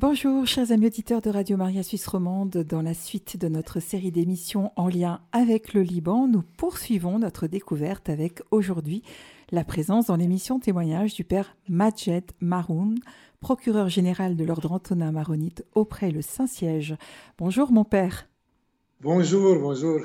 [0.00, 2.64] Bonjour chers amis auditeurs de Radio Maria Suisse Romande.
[2.66, 7.46] Dans la suite de notre série d'émissions en lien avec le Liban, nous poursuivons notre
[7.46, 9.02] découverte avec aujourd'hui
[9.50, 12.98] la présence dans l'émission témoignage du père Majed Maroun,
[13.40, 16.96] procureur général de l'ordre Antonin Maronite auprès le Saint-Siège.
[17.36, 18.26] Bonjour mon père.
[19.02, 20.00] Bonjour, bonjour.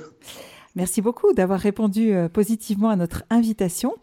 [0.76, 3.96] Merci beaucoup d'avoir répondu euh, positivement à notre invitation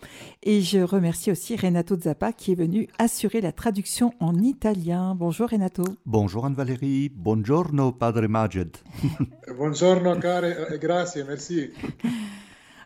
[0.42, 5.14] et je remercie aussi Renato Zappa qui est venu assurer la traduction en italien.
[5.14, 5.84] Bonjour Renato.
[6.06, 7.10] Bonjour Anne-Valérie.
[7.10, 8.78] Buongiorno Padre Majed.
[9.54, 11.70] Buongiorno care, e grazie, merci.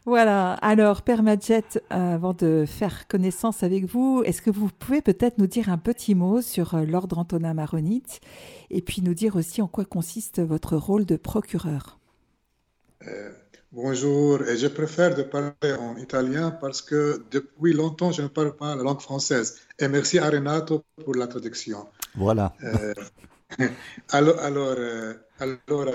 [0.05, 5.38] Voilà, alors Père Majed, avant de faire connaissance avec vous, est-ce que vous pouvez peut-être
[5.38, 8.20] nous dire un petit mot sur euh, l'ordre Antonin Maronite
[8.70, 11.98] et puis nous dire aussi en quoi consiste votre rôle de procureur?
[13.06, 13.30] Euh,
[13.76, 18.56] bonjour, et je préfère de parler en italien parce que depuis longtemps je ne parle
[18.56, 19.58] pas la langue française.
[19.78, 21.86] Et merci à Renato pour la traduction.
[22.14, 22.52] Voilà.
[24.08, 25.92] Allora, eh, allora,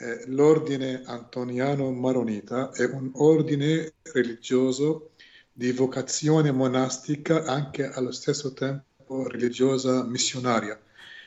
[0.00, 5.10] eh, l'ordine antoniano maronita è un ordine religioso
[5.52, 10.78] di vocazione monastica anche allo stesso tempo religiosa missionaria.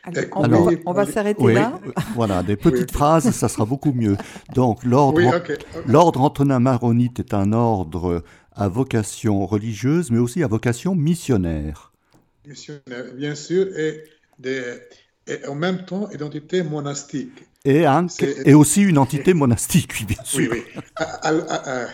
[0.03, 1.80] Alors, Eh, on, alors, va, on va s'arrêter Oui, là.
[1.86, 2.97] euh, voilà, des petites Oui.
[2.97, 4.16] phrases, ça sera beaucoup mieux.
[4.53, 8.23] Donc, l'ordre Antonin Maronite est un ordre
[8.55, 11.92] à vocation religieuse, mais aussi à vocation missionnaire.
[12.47, 14.03] missionnaire, bien sûr, et,
[14.39, 14.80] des-
[15.27, 17.44] et en même temps identité monastique.
[17.66, 20.50] Et, un- C'est- et aussi une entité monastique, oui, bien sûr.
[20.52, 20.64] oui.
[20.95, 21.88] Al- a- a-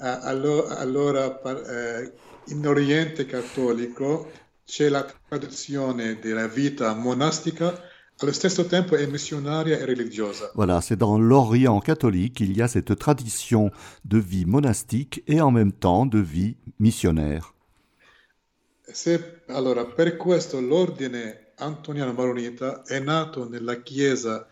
[0.00, 4.26] a- allo- Allora, par- eh, in Oriente cattolico
[4.68, 7.82] c'è la traduzione della vita monastica,
[8.18, 10.50] allo stesso tempo è missionaria e religiosa.
[10.54, 13.70] Voilà, c'est dans l'Orient catholique, il y a cette tradition
[14.04, 17.54] de vie monastique et en même temps de vie missionnaire.
[18.92, 24.46] Se- allora, per questo l'ordine antoniano maronita è nato nella Chiesa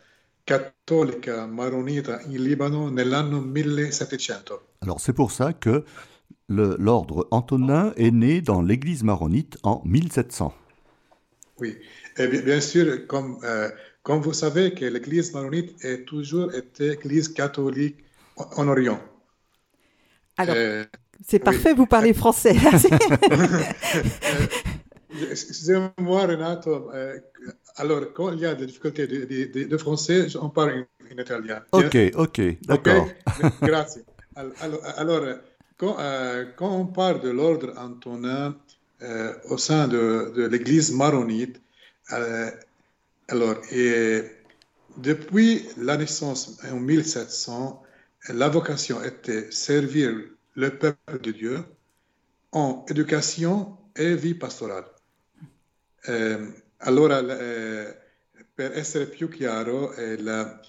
[0.44, 4.62] cattolica maronita in Libano nell'anno 1700.
[4.80, 5.84] Alors c'est pour ça que
[6.48, 10.54] l'ordre Antonin est né dans l'église maronite en 1700.
[11.58, 11.76] Oui,
[12.18, 13.70] et bien, bien sûr, comme, euh,
[14.02, 17.96] comme vous savez que l'Église maronite est toujours été Église catholique
[18.36, 19.00] en, en Orient.
[20.36, 20.84] Alors, Euh,
[21.26, 22.54] c'est parfait, vous parlez français.
[22.62, 22.88] Merci.
[25.30, 26.90] Excusez-moi, Renato.
[26.92, 27.18] euh,
[27.76, 31.14] alors, quand il y a des difficultés de, de- de- de français, on parle en,
[31.14, 31.62] en italien.
[31.72, 33.08] Ok, ok, d'accord.
[33.42, 34.00] Ok, Grazie.
[34.34, 35.24] Al- Alors, alors,
[35.76, 38.56] quand, euh, quand on parle de l'ordre Antonin
[39.02, 41.60] euh, au sein de, l'Église maronite,
[42.12, 42.50] euh,
[43.28, 44.22] alors, et
[44.96, 47.82] depuis la naissance en 1700,
[48.28, 50.14] la vocation était servir
[50.54, 51.64] le peuple de Dieu
[52.52, 54.86] en éducation e vie pastorale.
[56.08, 56.38] Eh,
[58.54, 60.60] per essere più chiaro, il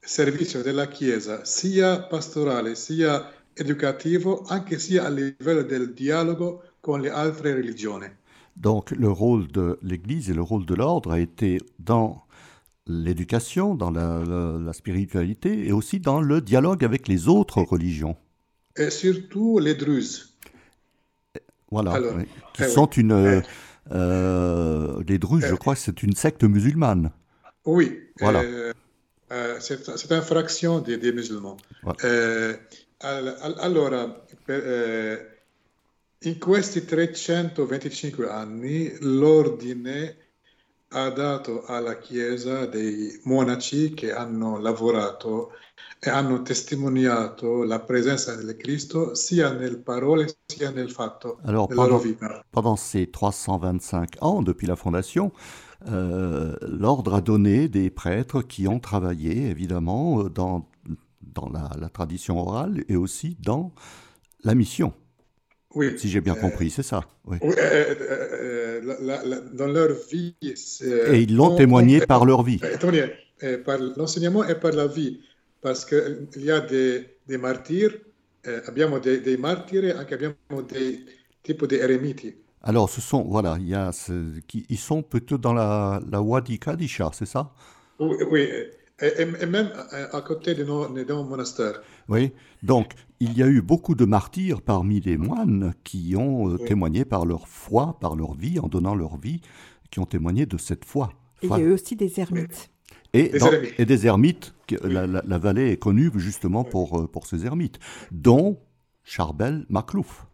[0.00, 7.10] servizio della Chiesa, sia pastorale sia educativo, anche sia a livello del dialogo con le
[7.10, 8.06] altre religioni.
[8.54, 12.22] Donc le rôle de l'Église et le rôle de l'ordre a été dans
[12.86, 18.16] l'éducation, dans la, la- la spiritualité et aussi dans le dialogue avec les autres religions.
[18.78, 20.34] E surtout les Druzes.
[21.70, 22.24] Voilà, Alors, oui,
[22.54, 22.70] qui eh oui.
[22.72, 23.12] sont une...
[23.12, 23.40] euh,
[23.92, 25.58] euh, les Druzes, je Eh.
[25.58, 27.10] crois que c'est une secte musulmane.
[27.64, 28.42] Oui, Voilà.
[29.32, 31.56] euh, c'est une fraction des, des musulmans.
[32.04, 32.58] Eh, al-
[32.98, 34.08] allora,
[34.44, 35.36] per- eh,
[36.20, 40.16] in questi 325 anni l'ordine
[40.90, 45.52] ha dato alla Chiesa dei monaci che hanno lavorato
[45.98, 52.02] e hanno testimoniato la presenza del Cristo sia nel parole sia nel fatto Alors, pendant,
[52.50, 55.32] pendant ces 325 ans, depuis la fondation,
[55.88, 60.66] euh, l'ordre a donné des prêtres qui ont travaillé, évidemment, euh, dans,
[61.36, 63.72] dans la, la tradition orale et aussi dans
[64.44, 64.92] la mission,
[65.74, 65.96] Oui.
[65.96, 67.02] si j'ai bien Eh, compris, c'est ça.
[67.26, 67.38] oui.
[67.40, 70.34] Oui, euh, euh, euh, la- la- la- dans leur vie,
[71.06, 72.60] Et ils l'ont on- témoigné par leur vie.
[73.64, 75.20] par l'enseignement et par la vie,
[75.60, 77.94] parce qu'il y a des, des martyrs,
[78.66, 81.04] abbiamo dei, dei martiri, anche abbiamo dei
[81.42, 82.44] di eremiti.
[82.62, 86.20] Alors, ce sont, voilà, il y a ce- qui, ils sont plutôt dans la, la
[86.20, 87.52] Wadi Kadisha, c'est ça?
[87.98, 88.48] Oui, oui,
[89.00, 91.80] et, et- et même à, à côté de nos, de nos monastères.
[92.08, 92.32] Oui.
[92.62, 96.66] Donc, il y a eu beaucoup de martyrs parmi les moines qui ont euh, Oui.
[96.68, 99.40] témoigné par leur foi, par leur vie, en donnant leur vie,
[99.90, 101.10] qui ont témoigné de cette foi.
[101.42, 102.70] Et il y a eu aussi des ermites.
[103.12, 103.74] Et, Des dans- ermites.
[103.80, 104.54] et des ermites.
[104.66, 107.78] que- La, la- la vallée est connue justement pour, euh, pour ces ermites,
[108.10, 108.58] dont
[109.04, 110.26] Charbel Maclouf.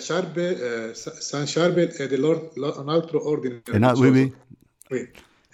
[0.00, 0.56] Charbel,
[0.94, 4.32] Sa- San Charbel è dell'or- lo- un altro ordine Et là, oui,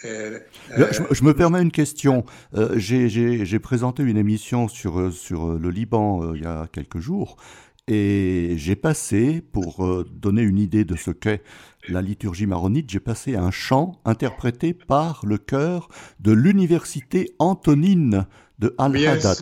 [0.04, 0.84] Oui.
[1.10, 2.24] je, me permets une question.
[2.76, 7.36] J'ai présenté une émission sur, sur le Liban il y a quelques jours
[7.86, 11.42] et j'ai passé, pour donner une idée de ce qu'est
[11.88, 15.88] la liturgie maronite, j'ai passé un chant interprété par le chœur
[16.20, 18.26] de l'université Antonine
[18.58, 19.36] de Al-Haddad.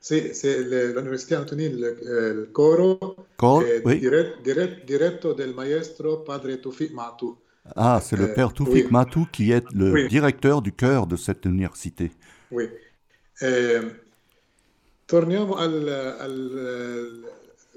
[0.00, 2.98] C'est l'université Antonine, le, le coro,
[3.36, 4.00] Cor, oui.
[4.84, 7.38] diretto del maestro padre Toufik Matou.
[7.76, 8.90] Ah, c'est le père Toufik oui.
[8.90, 10.08] Matou qui est le Oui.
[10.08, 12.10] directeur du chœur de cette université.
[12.50, 12.68] Oui.
[13.40, 13.80] Eh,
[15.06, 15.88] torniamo al,
[16.20, 17.24] al,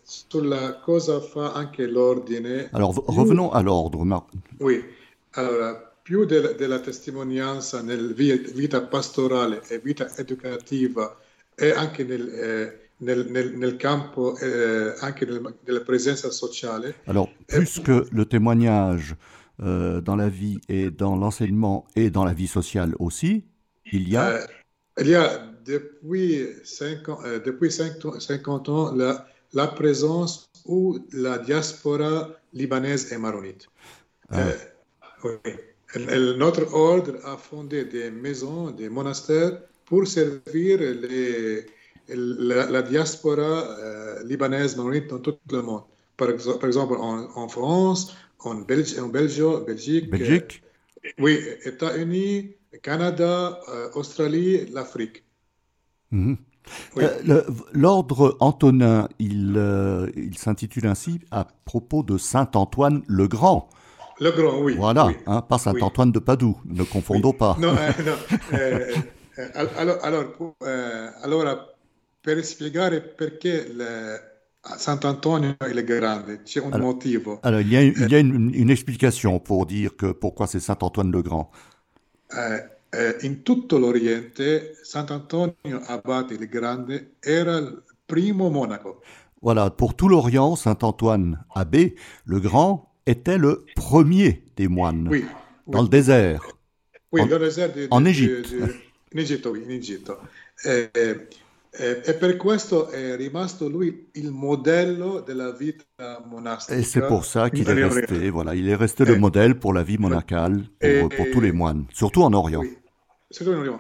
[0.04, 2.70] sulla cosa fa anche l'ordine.
[2.74, 4.04] Alors revenons à l'ordre.
[4.06, 4.26] Mar-
[4.60, 4.84] Oui,
[5.34, 11.16] allora, più del- della testimonianza nel vi- vita pastorale e vita educativa
[11.56, 17.30] e anche nel, eh, nel- nel- nel campo eh, anche nel- della presenza sociale, Alors,
[17.48, 19.16] plus que le témoignage
[19.62, 23.44] euh, dans la vie et dans l'enseignement et dans la vie sociale aussi,
[23.92, 24.40] il y a,
[24.98, 31.00] eh, il y a depuis 50, eh, depuis 50 50 ans la, la présence ou
[31.14, 33.68] la diaspora libanaise et maronite.
[34.30, 34.40] Ah.
[34.40, 35.54] Euh, oui.
[36.38, 41.66] Notre ordre a fondé des maisons, des monastères pour servir les,
[42.10, 45.84] la, la diaspora euh, libanaise maronite dans tout le monde.
[46.18, 46.30] Par,
[46.60, 48.16] par exemple, en, en France,
[48.46, 50.64] en, Belgi- en Belgio- Belgique, Belgique,
[51.06, 55.24] euh, oui, États-Unis, Canada, euh, Australie, l'Afrique.
[56.12, 56.38] Mhm.
[56.96, 57.04] Oui.
[57.30, 57.44] Euh,
[57.74, 63.70] L'ordre Antonin, il, euh, il s'intitule ainsi à propos de Saint Antoine le Grand.
[64.20, 64.76] Le grand, oui.
[64.76, 65.16] Voilà, oui.
[65.28, 65.84] hein, pas Saint Oui.
[65.84, 67.58] Antoine de Padoue, ne confondons pas.
[67.60, 68.14] No, eh, no,
[68.58, 68.94] eh,
[69.38, 71.76] eh, al- allora, eh,
[72.22, 73.68] per spiegare perché
[74.78, 77.40] Sant'Antonio è grande, c'è un Alors- motivo.
[77.44, 80.60] Alors, il y a, il y a une, une explication pour dire que pourquoi c'est
[80.60, 81.50] Saint Antoine le Grand.
[82.32, 89.02] Eh, eh, in tutto l'Oriente, Sant'Antonio Abate il Grande era il primo monaco.
[89.42, 91.96] Voilà, pour tout l'Orient, Saint Antoine abbé
[92.26, 95.24] le Grand était le premier des moines Oui,
[95.68, 96.42] dans oui, le désert.
[97.12, 98.52] oui, en- dans le désert di- en Égypte.
[99.14, 100.18] in Egitto, oui, Egitto.
[100.66, 101.28] Eh, eh, eh,
[101.78, 106.78] e per questo è rimasto lui il modello della vita monastica.
[106.78, 109.18] Et c'est pour ça qu'il est resté, voilà, il est resté le Eh.
[109.20, 111.08] modèle pour la vie monacale pour, Eh.
[111.16, 112.62] pour tous les moines, surtout en Orient.
[112.62, 112.78] Oui,
[113.30, 113.80] secondo me,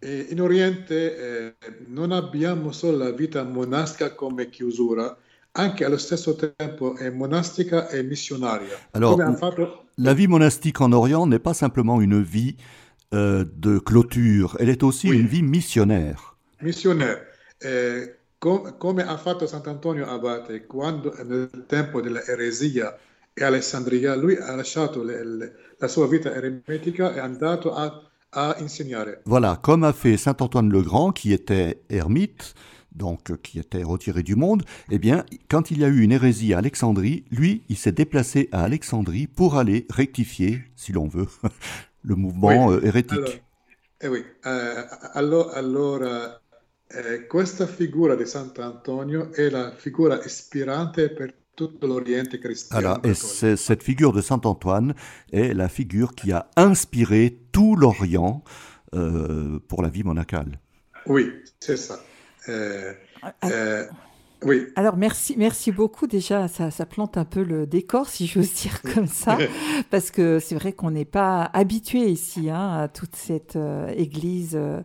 [0.00, 1.54] eh, in Oriente eh,
[1.88, 5.16] non abbiamo solo la vita monastica come chiusura,
[5.52, 8.76] anche allo stesso tempo è monastica e missionaria.
[8.92, 12.56] Alors, fatto La vie monastique en Orient n'est pas simplement une vie
[13.14, 15.18] euh, de clôture, elle est aussi Oui.
[15.18, 16.31] une vie missionnaire.
[16.62, 17.26] Missionaire.
[17.58, 22.96] Eh, com- come ha fatto Sant'Antonio Abate quando nel tempo dell'eresia
[23.34, 28.02] e Alessandria lui ha lasciato le- le- la sua vita eremitica e è andato a,
[28.30, 29.22] a insegnare.
[29.26, 32.54] Voilà, comme a fait Saint Antoine le Grand, qui était ermite,
[32.94, 36.12] donc euh, qui était retiré du monde, eh bien, quand il y a eu une
[36.12, 41.26] hérésie à Alexandrie, lui, il s'est déplacé à Alexandrie pour aller rectifier, si l'on veut,
[42.02, 42.74] le mouvement Oui.
[42.76, 43.18] euh, hérétique.
[43.18, 43.32] Allora,
[44.00, 44.24] eh oui,
[45.14, 46.41] allora,
[46.94, 52.98] eh, questa figura di Sant'Antonio è la figura ispirante per tutto l'Oriente cristiano.
[53.00, 54.94] Voilà, et cette figure de Saint Antoine
[55.30, 58.42] est la figure qui a inspiré tout l'Orient
[58.94, 60.58] euh, pour la vie monacale.
[61.06, 61.98] Oui, c'est ça.
[62.48, 63.86] Ah, eh,
[64.44, 66.06] oui, Alors merci, merci beaucoup.
[66.06, 69.38] Déjà, ça, ça plante un peu le décor, si j'ose dire comme ça,
[69.90, 74.52] parce que c'est vrai qu'on n'est pas habitué ici hein, à toute cette euh, église
[74.54, 74.80] euh,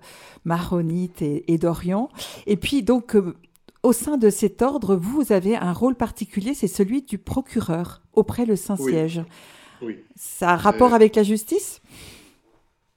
[0.46, 2.10] maronite et, et d'Orient.
[2.46, 3.36] Et puis donc, euh,
[3.84, 8.02] au sein de cet ordre, vous, vous avez un rôle particulier, c'est celui du procureur
[8.14, 9.22] auprès le Saint-Siège.
[9.82, 10.00] oui.
[10.16, 11.82] Ça a rapport Euh, avec la justice?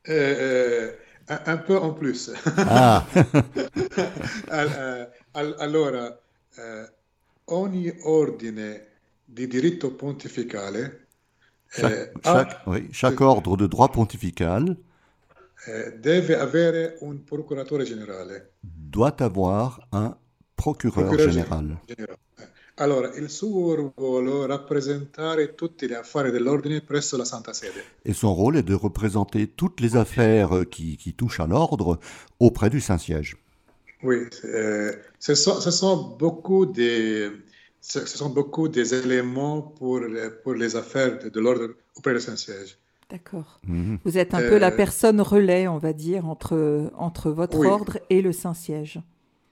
[0.09, 2.31] un, un peu en plus.
[2.57, 3.05] Ah,
[4.51, 5.09] Al-
[6.57, 6.93] eh, al- allora,
[7.45, 8.87] ogni ordine
[9.25, 11.07] di diritto pontificale
[11.69, 12.91] chaque, oui,
[13.21, 14.77] ordre de droit pontifical
[15.67, 18.53] eh, deve avere un procuratore generale.
[18.61, 20.17] doit avoir un
[20.55, 21.81] procureur Procureur général.
[21.87, 22.19] generale.
[22.77, 27.85] Allora, il suo ruolo è rappresentare tutti gli affari dell'ordine presso la Santa Sede.
[28.05, 31.99] Et son rôle est de représenter toutes les affaires qui, qui touchent à l'ordre
[32.39, 33.37] auprès du Saint-Siège.
[34.03, 37.31] Oui, eh, ce, sont, ce sont beaucoup des,
[37.81, 40.01] ce, ce sont beaucoup des éléments pour,
[40.43, 42.79] pour les affaires de, de l'ordre auprès du Saint-Siège.
[43.11, 43.59] D'accord.
[43.67, 43.99] Mhm.
[44.05, 47.67] Vous êtes un peu la Euh, personne relais, on va dire, entre, entre votre Oui.
[47.67, 49.01] ordre et le Saint-Siège.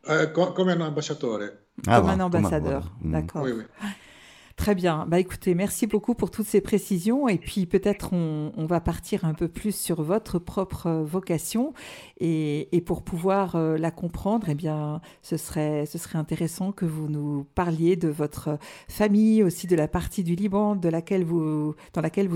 [0.09, 1.41] Eh, co- come un ambasciatore.
[1.87, 2.93] Ah, comme un ambassadeur.
[3.03, 3.13] Mhm.
[3.13, 3.43] D'accord.
[3.45, 3.65] Oui, oui.
[4.59, 5.07] Très bien.
[5.07, 7.29] Bah écoutez, merci beaucoup pour toutes ces précisions.
[7.29, 11.73] Et puis peut-être on, va partir un peu plus sur votre propre vocation.
[12.19, 17.09] Et, pour pouvoir euh, la comprendre, eh bien, ce serait, ce serait intéressant que vous
[17.09, 21.77] nous parliez de votre famille, aussi de la partie du Liban dans laquelle vous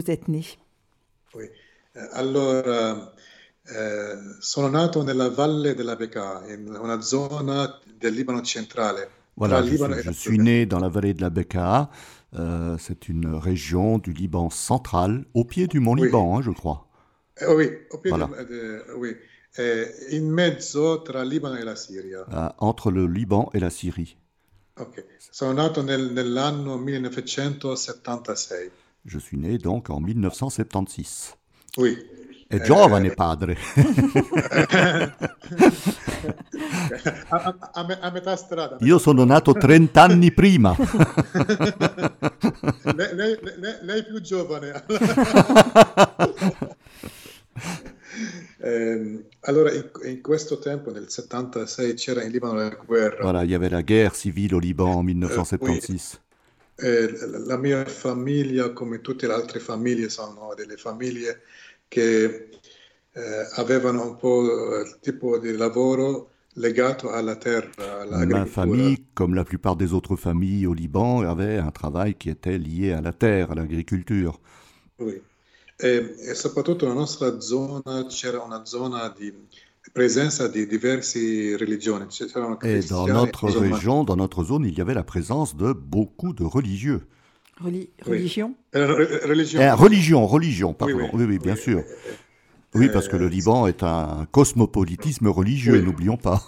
[0.06, 0.44] êtes né.
[1.34, 1.46] Oui.
[1.96, 2.64] Euh, alors,
[3.68, 9.21] eh, sono nato nella valle della Bekaa, in una zona del Libano centrale.
[9.36, 11.90] Voilà, je, suis, je suis né dans la vallée de la Bekaa.
[12.34, 16.06] Euh, c'est une région du Liban central, au pied du mont oui.
[16.06, 16.88] Liban, hein, je crois.
[17.40, 18.26] Eh, oui, au pied voilà.
[18.26, 19.14] de, de, oui.
[19.58, 22.24] Eh, in mezzo tra Libano e la Siria.
[22.30, 24.16] Ah, entre le Liban et la Syrie.
[24.78, 25.04] Ok.
[25.18, 28.70] Sono nato nel, nell'anno 1976.
[29.04, 31.34] Je suis né donc en 1976.
[31.76, 31.98] Oui.
[32.52, 33.56] È giovane padre.
[37.28, 38.76] a, a, a, metà strada.
[38.80, 40.76] Io sono nato 30 anni prima.
[42.94, 44.84] lei, lei, lei, lei è più giovane.
[48.58, 53.22] eh, allora, in, in, questo tempo, nel 76, c'era in Libano la guerra.
[53.22, 56.20] Voilà, il y avait la guerre civile au Liban en 1976.
[56.74, 57.14] Eh,
[57.46, 61.44] la mia famiglia, come tutte le altre famiglie, sono delle famiglie
[61.92, 62.48] che
[63.12, 69.44] eh, avevano un po' il tipo di lavoro legato alla terra, Ma famille, comme la
[69.44, 73.50] plupart des autres familles au Liban, avait un travail qui était lié à la terre,
[73.50, 74.40] à l'agriculture.
[74.98, 75.20] Oui.
[75.76, 79.30] E, e soprattutto nella nostra zona c'era una zona di
[79.92, 82.06] presenza di diverse religioni.
[82.62, 86.44] Et dans notre région, dans notre zone, il y avait la présence de beaucoup de
[86.44, 87.02] religieux.
[87.62, 88.80] Reli religion oui.
[88.80, 89.60] euh, religion.
[89.60, 90.94] Eh, religion, religion, pardon.
[90.96, 91.82] Oui, oui, oui bien sûr.
[92.74, 96.42] Oui, parce que le Liban est un cosmopolitisme religieux, n'oublions pas.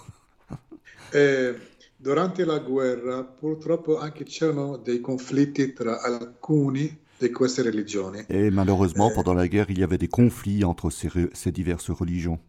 [1.13, 1.51] Et
[1.99, 8.25] durante la guerra, purtroppo anche c'erano dei conflitti tra alcuni di queste religioni.
[8.29, 12.39] Et malheureusement, pendant la guerre, il y avait des conflits entre ces, ces diverses religions.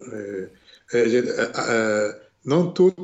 [0.00, 0.48] Eh,
[0.92, 2.10] eh, eh,
[2.44, 2.96] non toutes,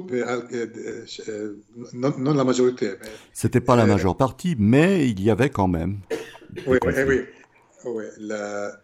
[1.93, 2.95] non, non, la majorité.
[3.33, 6.01] C'était pas la majeure partie, mais il y avait quand même.
[6.67, 7.21] Oui, oui,
[7.85, 8.05] oui.
[8.19, 8.81] La,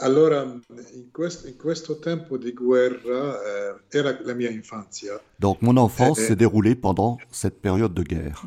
[0.00, 5.20] Allora, in questo, in questo tempo di guerra eh, era la mia infanzia.
[5.36, 8.42] Donc mon enfance eh, s'est déroulée pendant cette période de guerre.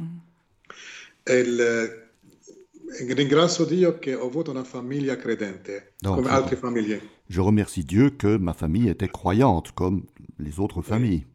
[1.23, 7.01] E il, ringrazio Dio che ho avuto una famiglia credente, Donc, come altre famiglie.
[7.27, 10.03] Je remercie Dieu que ma famille était croyante, comme
[10.39, 11.25] les autres familles.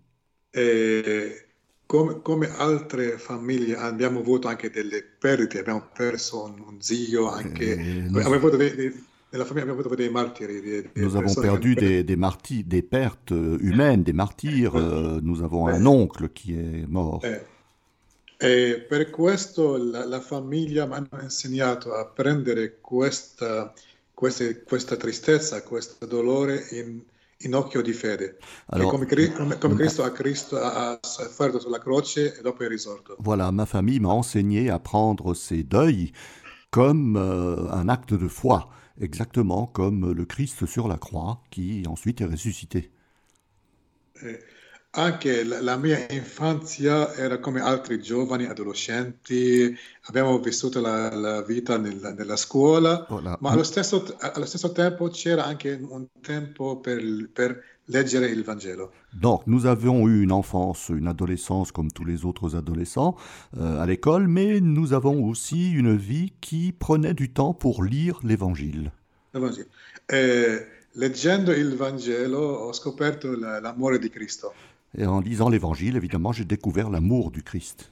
[0.50, 1.47] E,
[1.87, 8.07] come, come, altre famiglie abbiamo avuto anche delle perdite, abbiamo perso un, zio, anche, eh,
[8.07, 8.92] abbiamo avuto dei, dei
[9.33, 14.75] Nous avons perdu des, des, martyrs, des pertes humaines, des martyrs.
[14.75, 17.25] Euh, nous avons un oncle qui est mort.
[18.42, 23.73] Et per questo la, la famiglia mi ha insegnato a prendere questa,
[24.14, 27.02] questa, questa tristezza, questo dolore in,
[27.42, 28.38] in occhio di fede.
[28.66, 33.16] Alors, come, come, come, Cristo, a Cristo ha sofferto sulla croce e dopo è risorto.
[33.20, 36.12] Voilà, ma famille m'a enseigné à prendre ces deuils
[36.70, 38.68] comme euh, un acte de foi
[39.00, 42.90] exactement comme le Christ sur la croix qui ensuite est ressuscité.
[44.23, 44.38] Eh,
[44.92, 52.12] anche la mia infanzia era come altri giovani adolescenti, abbiamo vissuto la, la vita nella,
[52.12, 53.37] nella scuola, voilà.
[53.40, 58.90] ma allo stesso, allo stesso, tempo c'era anche un tempo per, per leggere il Vangelo.
[59.12, 63.16] Donc nous avions eu une enfance, une adolescence comme tous les autres adolescents
[63.59, 68.18] euh, à l'école, mais nous avons aussi une vie qui prenait du temps pour lire
[68.25, 68.90] l'Évangile.
[70.12, 74.52] Eh, leggendo il Vangelo ho scoperto l'amore di Cristo.
[74.97, 77.90] Et en lisant l'Évangile, évidemment, j'ai découvert l'amour du Christ.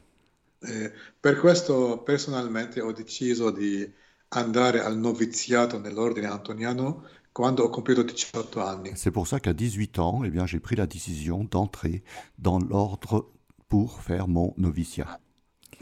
[0.61, 0.91] Eh,
[1.21, 3.89] per questo personalmente ho deciso di
[4.31, 8.91] andare al noviziato nell'ordine antoniano quando ho compiuto 18 anni.
[8.97, 12.03] C'est pour ça qu'à 18 ans, eh bien, j'ai pris la décision d'entrer
[12.37, 13.31] dans l'ordre
[13.69, 15.21] pour faire mon noviciat.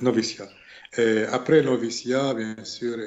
[0.01, 0.49] Noviciat.
[0.99, 2.99] Et après le noviciat, bien sûr,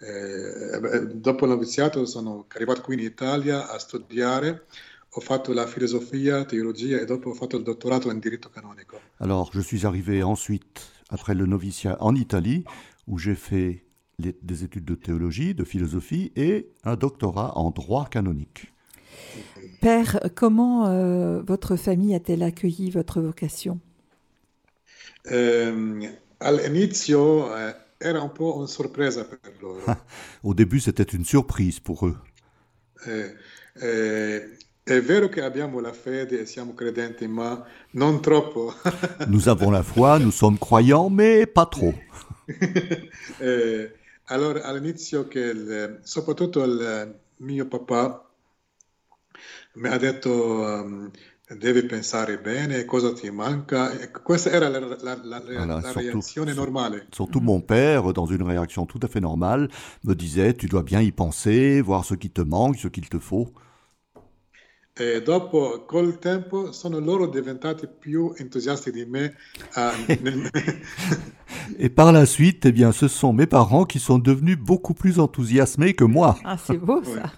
[0.00, 4.64] eh, dopo il noviziato sono arrivato qui in Italia a studiare.
[5.12, 9.00] Ho fatto la filosofia, théologie et dopo ho fatto il dottorato in diritto canonico.
[9.18, 12.64] Alors, je suis arrivé ensuite, après le noviciat, en Italie,
[13.06, 13.84] où j'ai fait
[14.18, 18.72] les, des études de théologie, de philosophie et un doctorat en droit canonique.
[19.80, 23.80] Père, comment euh, votre famille a-t-elle accueilli votre vocation?
[25.30, 26.08] Euh,
[26.40, 27.48] All'inizio
[27.98, 29.80] era un po' una sorpresa per loro.
[30.44, 32.16] Au début, c'était une surprise pour eux.
[33.06, 33.34] Eh,
[33.82, 34.42] eh,
[34.88, 38.72] è vero che abbiamo la fede e siamo credenti, ma non troppo.
[39.28, 41.94] nous avons la foi, nous sommes croyants, mais pas trop.
[43.38, 43.92] eh,
[44.24, 48.24] allora, all'inizio, che il, soprattutto il mio papà
[49.74, 51.10] mi ha detto um,
[51.56, 53.90] devi pensare bene, cosa ti manca?
[54.22, 57.06] Questa era la, la, la, voilà, la surtout, réaction normale.
[57.12, 59.68] Surtout mon père, dans une réaction tout à fait normale,
[60.04, 63.18] me disait tu dois bien y penser, voir ce qui te manque, ce qu'il te
[63.18, 63.52] faut.
[65.00, 69.36] E dopo, col tempo, sono loro diventati più entusiasti di me.
[69.76, 70.50] Uh, nel...
[71.78, 75.20] Et par la suite, eh bien, ce sont mes parents qui sont devenus beaucoup plus
[75.20, 76.36] enthousiasmés que moi.
[76.44, 77.30] Ah, c'est beau ça.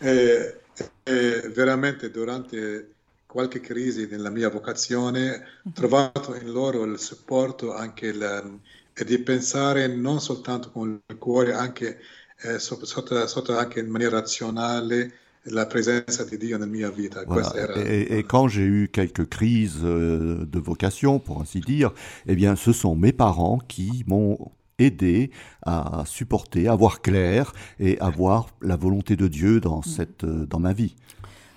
[0.02, 0.56] e,
[1.04, 2.90] e veramente durante
[3.26, 8.60] qualche crisi nella mia vocazione ho trovato in loro il supporto anche il,
[8.92, 12.00] e di pensare non soltanto con il cuore, anche
[12.42, 17.08] eh, sotto, sotto, anche in maniera razionale la présence de Dieu dans ma vie.
[17.26, 17.52] Voilà.
[17.86, 21.92] Et, et, quand j'ai eu quelques crises euh, de vocation, pour ainsi dire,
[22.26, 25.30] eh bien, ce sont mes parents qui m'ont aidé
[25.62, 30.46] à supporter, à voir clair et à voir la volonté de Dieu dans, cette, euh,
[30.46, 30.96] dans ma vie.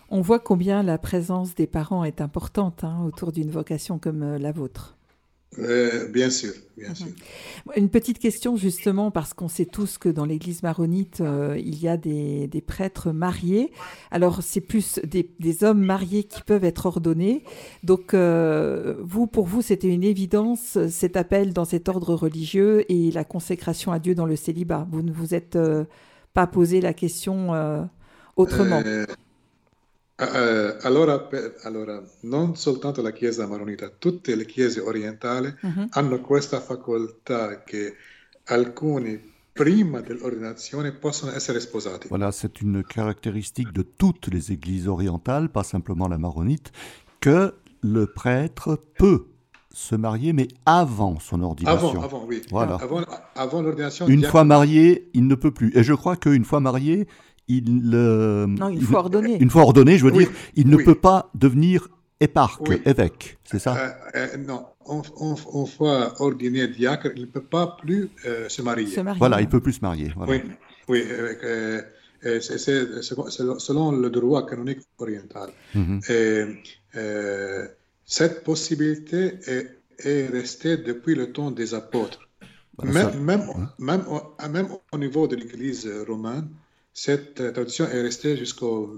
[0.10, 4.38] On voit combien la présence des parents est importante hein, autour d'une vocation comme euh,
[4.38, 4.98] la vôtre.
[5.60, 7.08] Euh, bien sûr, bien sûr.
[7.08, 7.74] Mhm.
[7.76, 11.88] Une petite question justement, parce qu'on sait tous que dans l'Église maronite, euh, il y
[11.88, 13.72] a des, prêtres mariés.
[14.12, 17.44] Alors c'est plus des, hommes mariés qui peuvent être ordonnés.
[17.84, 23.12] Donc euh, vous, pour vous, c'était une évidence cet appel dans cet ordre religieux et
[23.12, 24.88] la consécration à Dieu dans le célibat.
[24.92, 25.58] Vous ne vous êtes
[26.34, 27.52] pas posé la question
[28.36, 28.82] autrement.
[30.16, 35.88] Uh, allora, per, allora, non soltanto la Chiesa maronita, tutte le chiese orientali uh-huh.
[35.90, 37.96] hanno questa facoltà che
[38.46, 39.20] alcuni
[39.52, 42.10] prima dell'ordinazione possono essere sposati.
[42.10, 46.72] Voilà, c'est une caractéristique de toutes les églises orientales, pas simplement la maronite,
[47.20, 49.26] que le prêtre peut
[49.72, 51.90] se marier, mais avant son ordination.
[51.90, 52.42] Avant, avant, oui.
[52.52, 52.76] Voilà.
[52.76, 53.04] Avant,
[53.36, 54.08] avant l'ordination.
[54.08, 55.76] Une fois marié, il ne peut plus.
[55.76, 57.08] Et je crois qu'une fois marié,
[57.48, 59.38] il, euh, non, une fois ordonné.
[59.40, 63.76] Une fois ordonné, je veux dire, il ne peut pas devenir éparque, évêque, c'est ça?
[63.76, 68.10] Euh, euh, Non, une fois ordonné diacre, il ne peut pas plus
[68.48, 68.88] se, marier.
[68.88, 69.20] se, marier.
[69.20, 70.14] Voilà, il ne peut plus se marier.
[70.16, 70.32] Voilà.
[70.32, 70.42] Oui,
[70.88, 71.04] oui
[72.40, 75.50] c'est selon le droit canonique oriental.
[75.76, 76.00] Mm -hmm.
[76.12, 77.68] et,
[78.06, 79.22] cette possibilité
[79.54, 79.68] est,
[80.12, 82.22] est, restée depuis le temps des apôtres.
[82.78, 83.70] Voilà, même, même, hein?
[83.90, 84.04] même,
[84.56, 86.48] même, au niveau de l'Église romaine,
[86.94, 88.96] cette tradition est restée jusqu'au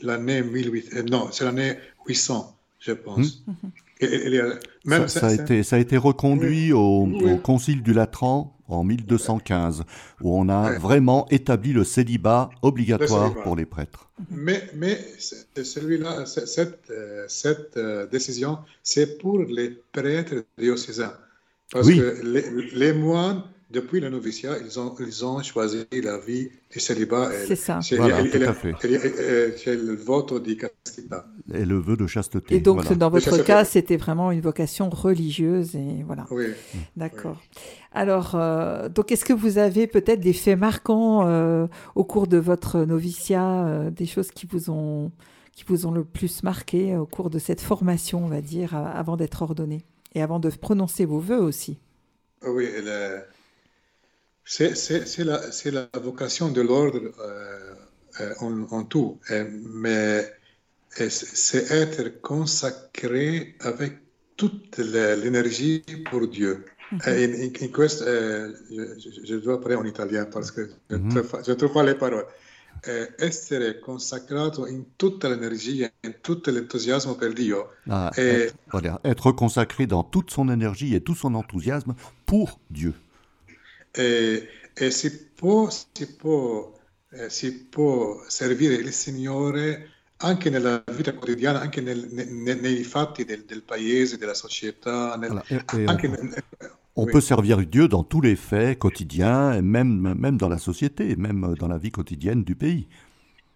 [0.00, 3.44] l'année 1800, euh, non, c'est l'année 800, je pense.
[3.46, 3.52] Hmm.
[4.00, 4.40] Et,
[4.84, 8.84] même ça, ça, a été, ça a été reconduit au, au, Concile du Latran en
[8.84, 9.82] 1215,
[10.20, 13.42] où on a vraiment établi le célibat obligatoire le célibat.
[13.42, 14.08] pour les prêtres.
[14.30, 15.00] Mais, mais
[15.60, 21.14] celui-là, cette, euh, cette euh, décision, c'est pour les prêtres diocésains.
[21.72, 21.98] Parce oui.
[21.98, 26.80] que les, les moines depuis le noviciat, ils ont, ils ont choisi la vie du
[26.80, 27.30] célibat.
[27.46, 27.80] C'est ça.
[27.82, 31.16] C'est voilà, le vote de chasteté.
[31.52, 32.54] Et le vœu de chasteté.
[32.54, 32.96] Et donc, voilà.
[32.96, 35.76] dans votre cas, c'était vraiment une vocation religieuse.
[35.76, 36.26] Et voilà.
[36.30, 36.46] Oui.
[36.96, 37.36] D'accord.
[37.38, 37.60] Oui.
[37.92, 42.38] Alors, euh, donc, est-ce que vous avez peut-être des faits marquants euh, au cours de
[42.38, 45.12] votre noviciat, euh, des choses qui vous ont
[45.52, 49.16] qui vous ont le plus marqué au cours de cette formation, on va dire, avant
[49.16, 51.80] d'être ordonné et avant de prononcer vos vœux aussi?
[52.46, 53.22] Oui, le,
[54.48, 55.40] c'est la,
[55.72, 57.74] la, vocation de l'ordre euh,
[58.20, 59.18] euh, en, en, tout,
[59.82, 60.32] mais
[60.96, 63.98] c'est être consacré avec
[64.36, 66.64] toute l'énergie pour Dieu.
[66.90, 67.24] Mm -hmm.
[67.24, 71.02] in, in, in questo, eh, je, je, dois parler en italien parce que je ne
[71.02, 71.56] mm -hmm.
[71.56, 72.26] trouve pas les paroles.
[72.92, 77.58] Eh, essere consacrato in tutta l'energia, in tutto l'enthousiasme per Dio.
[77.88, 82.58] Ah, et, être, voilà, être consacré dans toute son énergie et tout son enthousiasme pour
[82.70, 82.94] Dieu.
[83.90, 86.72] E, e si, può, si, può,
[87.10, 93.24] eh, si può servire il Signore anche nella vita quotidiana, anche nel, ne, nei fatti
[93.24, 95.16] del, del, paese, della società.
[95.16, 95.44] Nel, voilà.
[95.48, 96.30] et, et anche, on,
[96.96, 97.12] on oui.
[97.12, 101.54] peut servir Dieu dans tous les faits quotidiens, et même, même dans la société, même
[101.58, 102.88] dans la vie quotidienne du pays.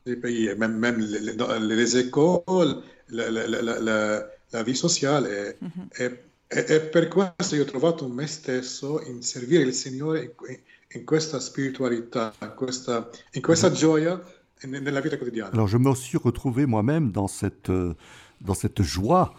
[0.07, 5.27] Les pays, même, même les, les écoles, la, la, la, la, vie sociale.
[5.27, 6.03] Et, mm -hmm.
[6.03, 6.11] et
[6.55, 10.59] E, e, per questo io ho trovato me stesso in servire il Signore in,
[10.99, 14.23] in questa spiritualità, in questa, in questa gioia
[14.67, 15.51] nella vita quotidiana.
[15.53, 17.95] Alors je me suis retrouvé moi-même dans cette, euh,
[18.43, 19.33] dans cette joie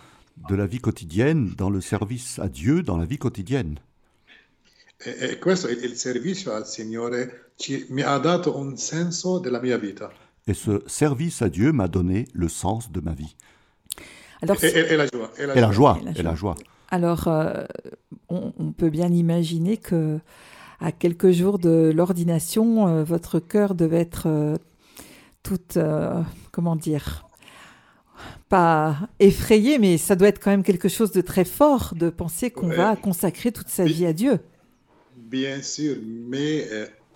[0.50, 3.80] de la vie quotidienne, dans le service à Dieu, dans la vie quotidienne.
[4.98, 9.78] E, e questo, il servizio al Signore, ci, mi ha dato un senso della mia
[9.78, 10.12] vita.
[10.48, 13.36] Et ce service à Dieu m'a donné le sens de ma vie.
[14.42, 15.32] Alors, et, et, et, la joie.
[15.38, 16.00] Et la, et la joie.
[16.16, 16.56] Et la joie.
[16.90, 17.66] Alors, euh,
[18.30, 20.20] on, peut bien imaginer que
[20.80, 24.56] à quelques jours de l'ordination, euh, votre cœur devait être euh,
[25.44, 25.60] tout,
[26.52, 27.28] comment dire,
[28.50, 32.52] pas effrayé, mais ça doit être quand même quelque chose de très fort de penser
[32.52, 34.40] qu'on va consacrer toute sa vie à Dieu.
[35.18, 36.68] Bien sûr, mais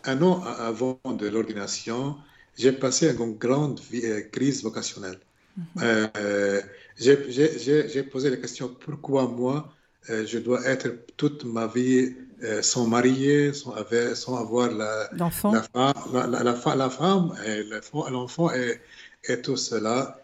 [0.03, 2.15] un an avant de l'ordination,
[2.57, 3.79] j'ai passé une grande
[4.31, 5.19] crise vocationnelle.
[5.75, 6.09] Mhm.
[6.99, 9.73] J'ai posé la question pourquoi moi
[10.09, 15.63] euh, je dois être toute ma vie euh, sans marier, sans, avoir la, la, femme,
[16.13, 17.63] la, la, la femme et
[18.11, 18.79] l'enfant et,
[19.27, 20.21] et, tout cela.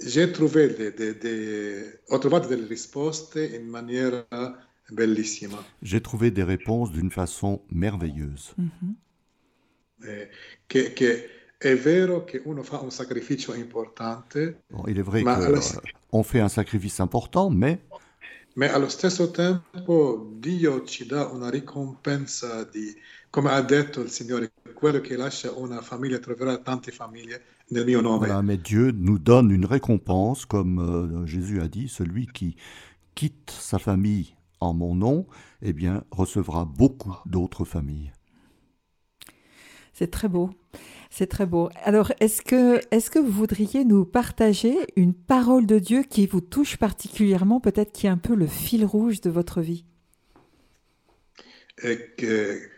[0.00, 1.84] J'ai trouvé des, des, des,
[2.20, 4.26] trovato delle risposte in maniera
[4.90, 5.64] bellissima.
[5.82, 8.54] J'ai trouvé des réponses d'une façon merveilleuse.
[8.58, 8.94] Mm -hmm.
[10.68, 11.28] che, che
[11.70, 14.64] è vero che uno fa un sacrificio importante.
[14.70, 15.22] Bon, il est vrai
[16.10, 17.78] qu'on fait un sacrifice important, mais
[18.56, 22.94] Ma allo stesso tempo Dio ci dà una ricompensa di,
[23.28, 28.00] come ha detto il Signore, quello che lascia una famiglia troverà tante famiglie nel mio
[28.00, 28.28] nome.
[28.28, 32.54] Voilà, mais Dieu nous donne une récompense, comme euh, Jésus a dit, celui qui
[33.16, 35.26] quitte sa famille en mon nom,
[35.60, 38.12] eh bien, recevra beaucoup d'autres familles.
[39.92, 40.50] C'est très beau.
[41.16, 41.70] C'est très beau.
[41.84, 46.40] Alors, est-ce que, est que vous voudriez nous partager une parole de Dieu qui vous
[46.40, 49.84] touche particulièrement, peut-être qui est un peu le fil rouge de votre vie?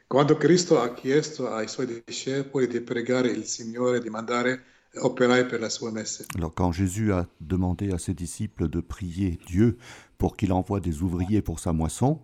[0.06, 4.64] Quando Cristo ha chiesto ai suoi discepoli di pregare il Signore di mandare
[4.96, 6.26] operai per la sua messe.
[6.34, 9.78] Alors quand Jésus a demandé à ses disciples de prier Dieu
[10.18, 12.20] pour qu'il envoie des ouvriers pour sa moisson,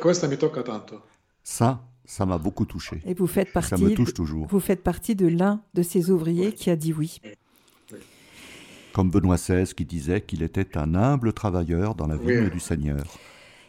[0.00, 1.02] questa mi tocca tanto.
[1.42, 3.02] Ça, ça m'a beaucoup touché.
[3.04, 3.70] Et vous faites partie.
[3.70, 4.46] Ça me touche toujours.
[4.46, 7.20] Vous faites partie de l'un de ces ouvriers qui a dit oui.
[8.92, 13.04] Comme Benoît XVI qui disait qu'il était un humble travailleur dans la vigne du Seigneur.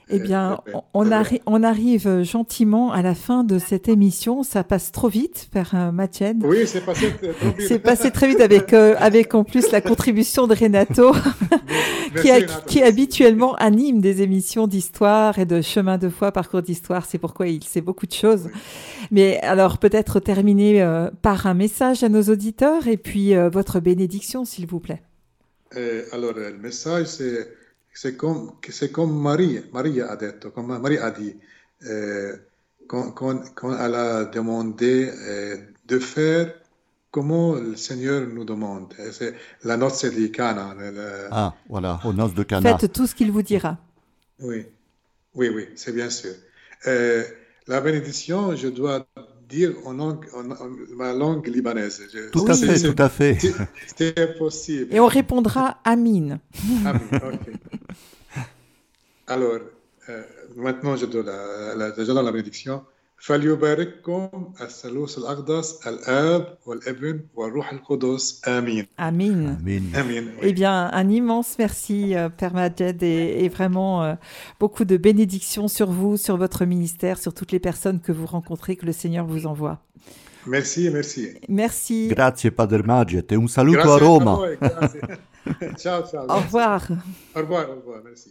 [0.09, 0.59] Eh bien,
[0.93, 1.05] on,
[1.45, 4.41] on, arrive gentiment à la fin de cette émission.
[4.41, 6.33] Ça passe trop vite, Père euh, Mathieu.
[6.41, 7.67] Oui, c'est passé trop vite.
[7.67, 11.11] c'est passé très vite avec, euh, avec en plus la contribution de Renato,
[12.21, 12.29] qui,
[12.67, 17.05] qui habituellement anime des émissions d'histoire et de chemin de foi, parcours d'histoire.
[17.05, 18.49] C'est pourquoi il sait beaucoup de choses.
[19.11, 24.45] Mais alors, peut-être terminer euh, par un message à nos auditeurs et puis votre bénédiction,
[24.45, 25.01] s'il vous plaît.
[26.13, 27.56] alors, le message, c'est
[27.97, 31.35] c'est comme, c'est comme Marie, Marie a dit, comme Marie a dit,
[31.87, 32.35] euh,
[32.87, 35.57] quand, quand, quand, elle a demandé euh,
[35.87, 36.53] de faire
[37.09, 38.93] comment le Seigneur nous demande.
[39.11, 39.33] C'est
[39.63, 40.75] la noce de Cana.
[41.31, 42.77] Ah, voilà, aux noces de Cana.
[42.77, 43.77] Faites tout ce qu'il vous dira.
[44.41, 44.67] Oui,
[45.33, 46.35] oui, oui, c'est bien sûr.
[46.85, 47.23] Euh,
[47.65, 49.07] la bénédiction, je dois
[49.49, 50.43] dire en, langue, en,
[50.95, 52.01] ma langue libanaise.
[52.31, 53.37] tout à fait, tout à fait.
[53.95, 54.93] C'est possible.
[54.93, 56.39] Et on répondra Amin.
[56.85, 57.66] Amin, ok.
[59.26, 59.58] Alors,
[60.08, 60.22] euh,
[60.56, 62.82] maintenant, je donne la, la, je donne la bénédiction.
[63.22, 68.86] فليبارككم الثالوث الأقدس الآب والابن والروح القدس آمين.
[68.98, 69.62] Amin.
[69.62, 69.94] Amin.
[69.94, 70.24] Amin.
[70.42, 74.14] Eh bien, un immense merci, euh, Père Majed, et, et vraiment euh,
[74.58, 78.74] beaucoup de bénédictions sur vous, sur votre ministère, sur toutes les personnes que vous rencontrez,
[78.74, 79.78] que le Seigneur vous envoie.
[80.48, 81.28] Merci, merci.
[81.48, 82.08] Merci.
[82.08, 84.36] Grazie, Padre Majed, et un saluto a Roma.
[85.76, 86.26] ciao, ciao.
[86.28, 86.88] Au revoir.
[87.36, 88.30] Au revoir, au revoir, merci.